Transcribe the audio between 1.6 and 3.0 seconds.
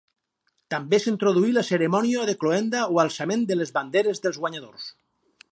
cerimònia de cloenda o